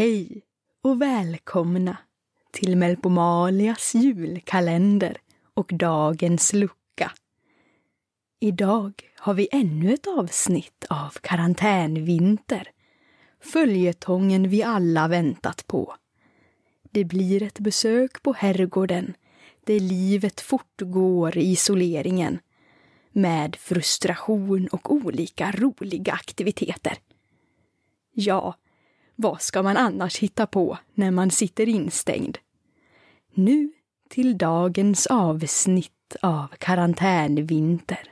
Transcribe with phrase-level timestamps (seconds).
[0.00, 0.42] Hej
[0.82, 1.96] och välkomna
[2.50, 5.16] till Melpomalias julkalender
[5.54, 7.12] och dagens lucka.
[8.38, 12.68] Idag har vi ännu ett avsnitt av Karantänvinter,
[13.40, 15.94] följetongen vi alla väntat på.
[16.90, 19.14] Det blir ett besök på herrgården
[19.64, 22.38] där livet fortgår i isoleringen
[23.12, 26.98] med frustration och olika roliga aktiviteter.
[28.12, 28.54] Ja,
[29.20, 32.38] vad ska man annars hitta på när man sitter instängd?
[33.34, 33.72] Nu
[34.08, 38.09] till dagens avsnitt av Karantänvinter.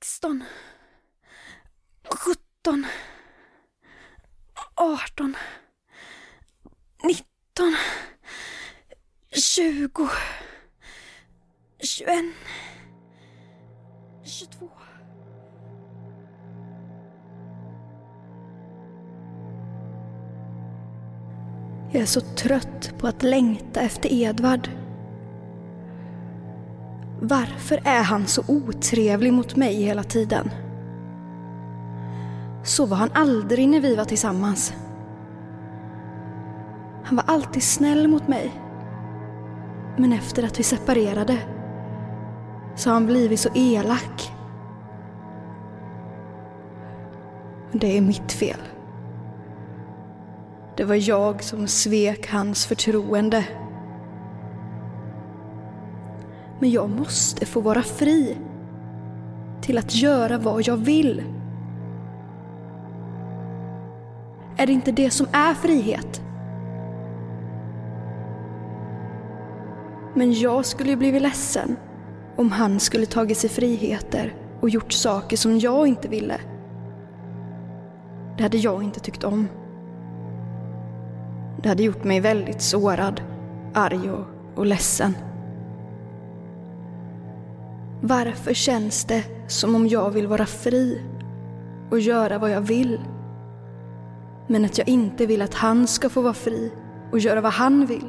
[0.00, 0.44] 16,
[2.04, 2.86] 17,
[4.74, 5.36] 18,
[7.02, 7.76] 19,
[9.30, 10.08] 20,
[11.80, 12.34] 21,
[14.24, 14.70] 22.
[21.92, 24.77] Jag är så trött på att längta efter Edvard.
[27.20, 30.50] Varför är han så otrevlig mot mig hela tiden?
[32.64, 34.74] Så var han aldrig när vi var tillsammans.
[37.04, 38.52] Han var alltid snäll mot mig.
[39.96, 41.38] Men efter att vi separerade
[42.76, 44.32] så har han blivit så elak.
[47.72, 48.60] Det är mitt fel.
[50.76, 53.44] Det var jag som svek hans förtroende.
[56.58, 58.36] Men jag måste få vara fri
[59.60, 61.22] till att göra vad jag vill.
[64.56, 66.22] Är det inte det som är frihet?
[70.14, 71.76] Men jag skulle ju blivit ledsen
[72.36, 76.40] om han skulle tagit sig friheter och gjort saker som jag inte ville.
[78.36, 79.48] Det hade jag inte tyckt om.
[81.62, 83.20] Det hade gjort mig väldigt sårad,
[83.74, 85.14] arg och, och ledsen.
[88.00, 91.00] Varför känns det som om jag vill vara fri
[91.90, 93.00] och göra vad jag vill?
[94.46, 96.72] Men att jag inte vill att han ska få vara fri
[97.12, 98.06] och göra vad han vill.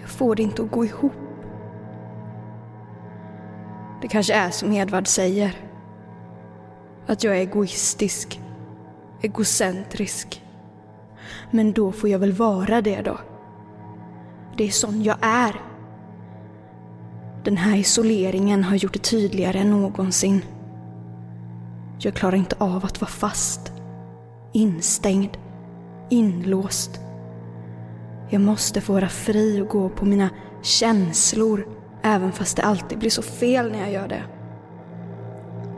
[0.00, 1.12] Jag får det inte att gå ihop.
[4.02, 5.56] Det kanske är som Edvard säger.
[7.06, 8.40] Att jag är egoistisk,
[9.22, 10.42] egocentrisk.
[11.50, 13.18] Men då får jag väl vara det då.
[14.56, 15.73] Det är sån jag är.
[17.44, 20.44] Den här isoleringen har gjort det tydligare än någonsin.
[21.98, 23.72] Jag klarar inte av att vara fast,
[24.52, 25.30] instängd,
[26.10, 27.00] inlåst.
[28.30, 30.30] Jag måste få vara fri och gå på mina
[30.62, 31.68] känslor,
[32.02, 34.22] även fast det alltid blir så fel när jag gör det.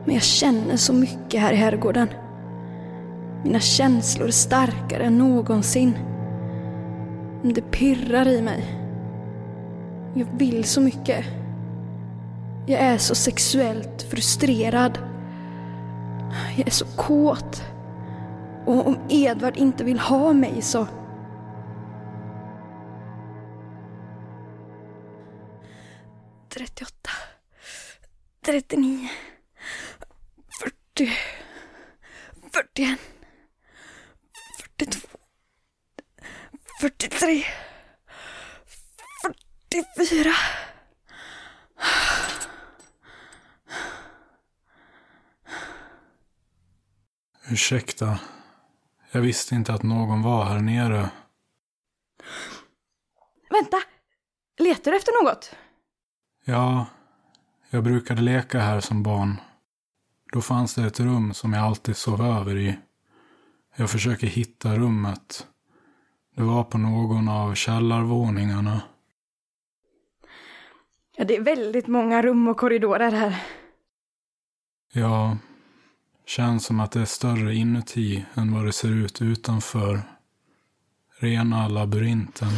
[0.05, 2.07] Men jag känner så mycket här i herrgården.
[3.43, 5.97] Mina känslor är starkare än någonsin.
[7.43, 8.65] Det pirrar i mig.
[10.13, 11.25] Jag vill så mycket.
[12.69, 14.97] Jag är så sexuellt frustrerad.
[16.57, 17.63] Jag är så kåt.
[18.65, 20.87] Och om Edvard inte vill ha mig så...
[26.49, 27.09] Trettioåtta.
[28.45, 29.07] Trettionio.
[30.59, 31.11] Fyrtio.
[32.53, 32.97] Fyrtioen.
[34.57, 35.17] Fyrtiotvå.
[36.81, 37.43] Fyrtiotre.
[39.23, 40.33] Fyrtiofyra.
[47.49, 48.19] Ursäkta.
[49.11, 51.09] Jag visste inte att någon var här nere.
[53.49, 53.77] Vänta!
[54.57, 55.55] Letar du efter något?
[56.45, 56.85] Ja,
[57.69, 59.39] jag brukade leka här som barn.
[60.33, 62.77] Då fanns det ett rum som jag alltid sov över i.
[63.75, 65.47] Jag försöker hitta rummet.
[66.35, 68.81] Det var på någon av källarvåningarna.
[71.17, 73.43] Ja, det är väldigt många rum och korridorer här.
[74.93, 75.37] Ja,
[76.27, 80.01] känns som att det är större inuti än vad det ser ut utanför.
[81.19, 82.51] Rena labyrinten.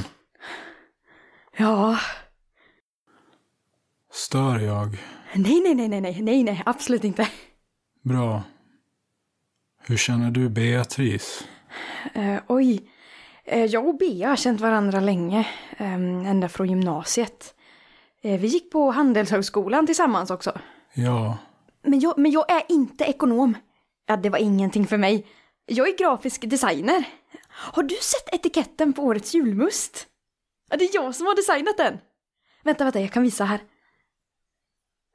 [1.57, 1.97] Ja.
[4.11, 4.97] Stör jag?
[5.33, 7.27] Nej, nej, nej, nej, nej, nej, nej, absolut inte.
[8.01, 8.43] Bra.
[9.81, 11.43] Hur känner du Beatrice?
[12.15, 12.91] Uh, oj.
[13.53, 15.47] Uh, jag och Bea har känt varandra länge.
[15.79, 17.55] Um, ända från gymnasiet.
[18.25, 20.59] Uh, vi gick på Handelshögskolan tillsammans också.
[20.93, 21.37] Ja.
[21.83, 23.57] Men jag, men jag är inte ekonom.
[24.05, 25.27] Ja, det var ingenting för mig.
[25.65, 27.07] Jag är grafisk designer.
[27.49, 30.07] Har du sett etiketten på årets julmust?
[30.69, 31.97] Ja, det är jag som har designat den.
[32.63, 33.61] Vänta, vänta, jag kan visa här.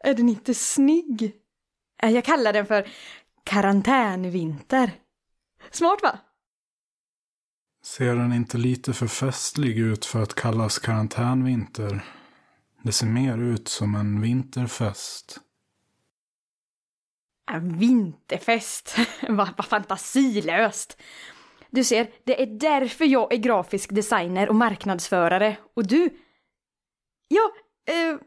[0.04, 1.32] Är den inte snygg?
[2.02, 2.88] Jag kallar den för
[3.44, 4.90] karantänvinter.
[5.70, 6.18] Smart va?
[7.84, 12.04] Ser den inte lite för festlig ut för att kallas karantänvinter?
[12.82, 15.40] Det ser mer ut som en vinterfest.
[17.52, 18.96] En vinterfest?
[19.28, 20.96] Vad va fantasilöst!
[21.70, 25.56] Du ser, det är därför jag är grafisk designer och marknadsförare.
[25.74, 26.10] Och du?
[27.28, 27.52] Ja,
[27.94, 28.18] eh,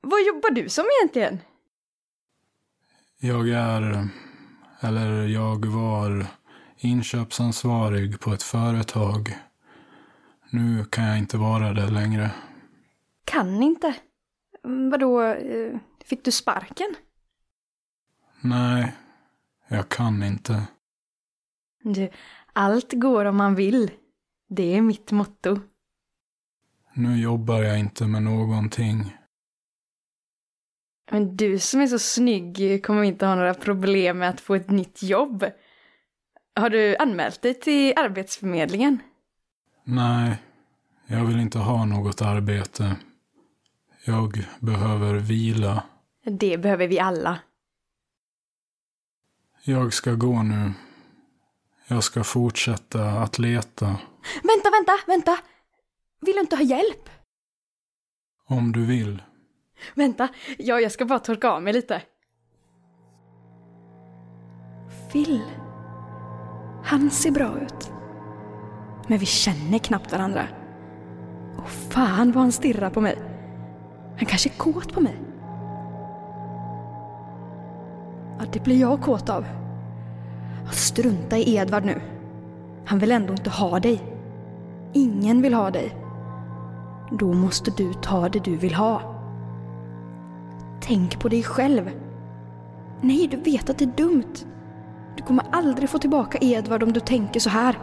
[0.00, 1.38] vad jobbar du som egentligen?
[3.20, 4.08] Jag är,
[4.80, 6.26] eller jag var,
[6.76, 9.38] inköpsansvarig på ett företag.
[10.50, 12.30] Nu kan jag inte vara det längre.
[13.24, 13.94] Kan inte?
[14.62, 16.94] Vadå, eh, fick du sparken?
[18.44, 18.92] Nej,
[19.68, 20.62] jag kan inte.
[21.82, 22.10] Du,
[22.52, 23.90] allt går om man vill.
[24.48, 25.60] Det är mitt motto.
[26.94, 29.16] Nu jobbar jag inte med någonting.
[31.10, 34.70] Men du som är så snygg kommer inte ha några problem med att få ett
[34.70, 35.44] nytt jobb.
[36.56, 38.98] Har du anmält dig till Arbetsförmedlingen?
[39.84, 40.36] Nej,
[41.06, 42.96] jag vill inte ha något arbete.
[44.04, 45.82] Jag behöver vila.
[46.24, 47.38] Det behöver vi alla.
[49.64, 50.72] Jag ska gå nu.
[51.88, 53.86] Jag ska fortsätta att leta.
[54.42, 55.38] Vänta, vänta, vänta!
[56.20, 57.08] Vill du inte ha hjälp?
[58.46, 59.22] Om du vill.
[59.94, 60.28] Vänta,
[60.58, 62.02] ja, jag ska bara torka av mig lite.
[65.12, 65.42] Phil.
[66.84, 67.92] Han ser bra ut.
[69.08, 70.48] Men vi känner knappt varandra.
[71.58, 73.18] Och fan vad han stirrar på mig.
[74.18, 75.31] Han kanske är kåt på mig.
[78.42, 79.44] Ja, det blir jag kåt av.
[80.72, 82.00] Strunta i Edvard nu.
[82.84, 84.02] Han vill ändå inte ha dig.
[84.92, 85.96] Ingen vill ha dig.
[87.18, 89.02] Då måste du ta det du vill ha.
[90.80, 91.90] Tänk på dig själv.
[93.00, 94.34] Nej, du vet att det är dumt.
[95.16, 97.78] Du kommer aldrig få tillbaka Edvard om du tänker så här.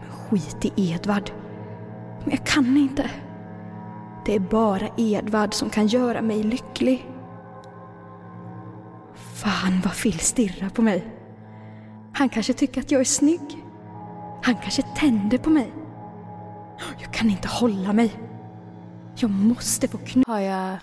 [0.00, 1.30] Men skit i Edvard.
[2.24, 3.10] Men jag kan inte.
[4.26, 7.06] Det är bara Edvard som kan göra mig lycklig.
[9.42, 11.16] Fan vad Phil stirrar på mig.
[12.14, 13.64] Han kanske tycker att jag är snygg.
[14.42, 15.72] Han kanske tänder på mig.
[17.00, 18.20] Jag kan inte hålla mig.
[19.16, 20.24] Jag måste få knu...
[20.26, 20.78] Har jag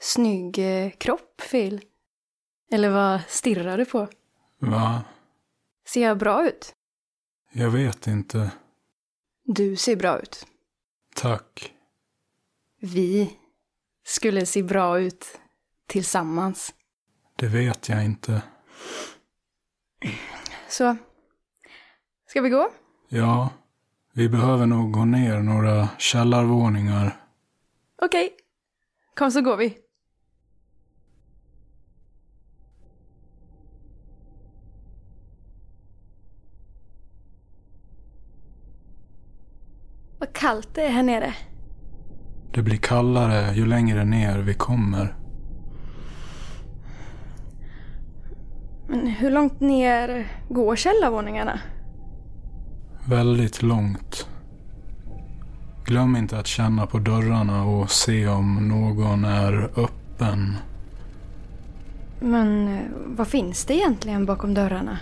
[0.00, 1.80] snygg eh, kropp, Phil?
[2.70, 4.08] Eller vad stirrar du på?
[4.58, 5.02] Va?
[5.86, 6.72] Ser jag bra ut?
[7.52, 8.50] Jag vet inte.
[9.44, 10.46] Du ser bra ut.
[11.14, 11.72] Tack.
[12.80, 13.36] Vi
[14.04, 15.40] skulle se bra ut
[15.86, 16.74] tillsammans.
[17.40, 18.42] Det vet jag inte.
[20.68, 20.96] Så,
[22.26, 22.68] ska vi gå?
[23.08, 23.50] Ja,
[24.14, 27.16] vi behöver nog gå ner några källarvåningar.
[28.02, 28.30] Okej,
[29.14, 29.78] kom så går vi.
[40.18, 41.34] Vad kallt det är här nere.
[42.52, 45.17] Det blir kallare ju längre ner vi kommer.
[48.90, 51.60] Men hur långt ner går källarvåningarna?
[53.04, 54.28] Väldigt långt.
[55.84, 60.56] Glöm inte att känna på dörrarna och se om någon är öppen.
[62.20, 64.98] Men eh, vad finns det egentligen bakom dörrarna?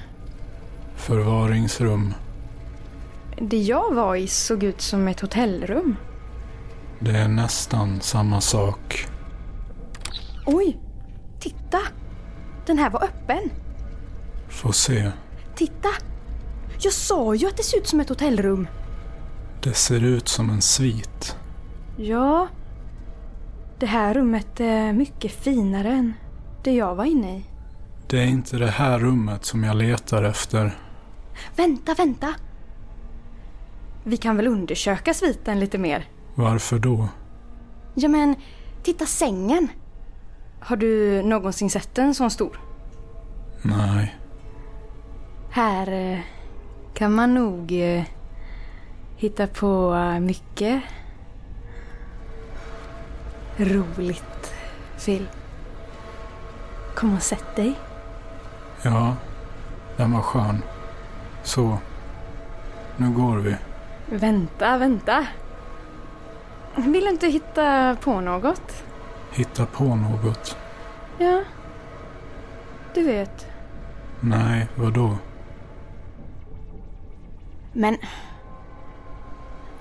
[0.97, 2.15] Förvaringsrum.
[3.41, 5.97] Det jag var i såg ut som ett hotellrum.
[7.01, 9.07] Det är nästan samma sak.
[10.47, 10.79] Oj!
[11.41, 11.79] Titta!
[12.67, 13.51] Den här var öppen.
[14.49, 15.11] Få se.
[15.55, 15.89] Titta!
[16.79, 18.69] Jag sa ju att det ser ut som ett hotellrum.
[19.63, 21.37] Det ser ut som en svit.
[21.97, 22.49] Ja.
[23.79, 26.15] Det här rummet är mycket finare än
[26.65, 27.45] det jag var inne i.
[28.09, 30.79] Det är inte det här rummet som jag letar efter.
[31.57, 32.35] Vänta, vänta!
[34.05, 36.09] Vi kan väl undersöka sviten lite mer?
[36.35, 37.09] Varför då?
[37.95, 38.35] Ja men,
[38.87, 39.69] Titta sängen!
[40.61, 42.61] Har du någonsin sett en sån stor?
[43.63, 44.17] Nej.
[45.57, 46.19] Här eh,
[46.95, 48.05] kan man nog eh,
[49.17, 50.83] hitta på eh, mycket
[53.57, 54.55] roligt,
[55.05, 55.27] Phil.
[56.95, 57.75] Kom och sätt dig.
[58.83, 59.17] Ja,
[59.97, 60.63] den var skön.
[61.43, 61.79] Så,
[62.97, 63.57] nu går vi.
[64.07, 65.27] Vänta, vänta.
[66.75, 68.85] Vill du inte hitta på något?
[69.33, 70.57] Hitta på något.
[71.19, 71.43] Ja.
[72.95, 73.47] Du vet.
[74.21, 75.17] Nej, vadå?
[77.77, 77.97] Men...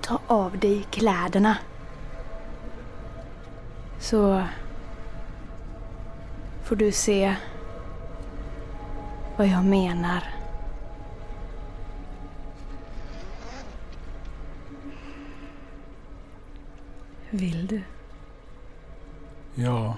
[0.01, 1.57] Ta av dig kläderna.
[3.99, 4.43] Så...
[6.63, 7.35] Får du se
[9.37, 10.23] vad jag menar.
[17.29, 17.81] Vill du?
[19.55, 19.97] Ja.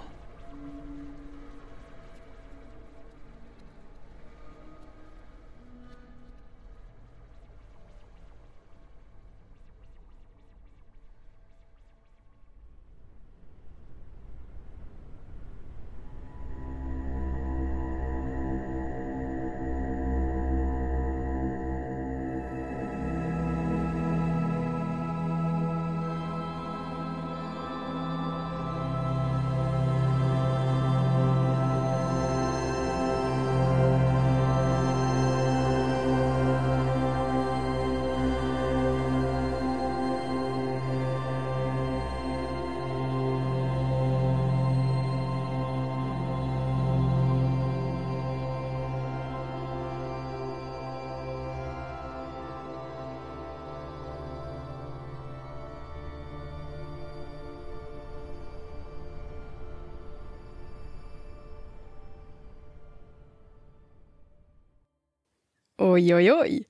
[65.77, 66.63] Oj, oj, oj.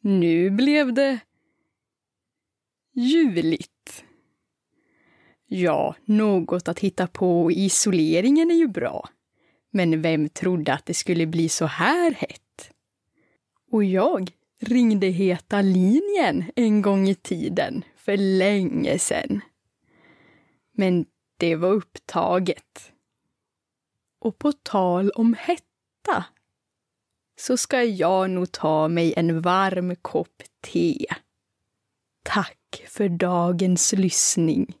[0.00, 1.20] Nu blev det
[2.92, 4.04] juligt.
[5.46, 9.08] Ja, något att hitta på i isoleringen är ju bra.
[9.70, 12.70] Men vem trodde att det skulle bli så här hett?
[13.70, 19.40] Och jag ringde Heta linjen en gång i tiden, för länge sedan.
[20.72, 22.92] Men det var upptaget.
[24.18, 26.24] Och på tal om hetta
[27.42, 31.06] så ska jag nog ta mig en varm kopp te.
[32.22, 34.76] Tack för dagens lyssning.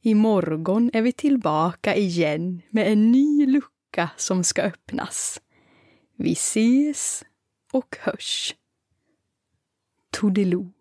[0.00, 5.40] Imorgon är vi tillbaka igen med en ny lucka som ska öppnas.
[6.16, 7.24] Vi ses
[7.72, 8.54] och hörs.
[10.10, 10.72] Toodiloo.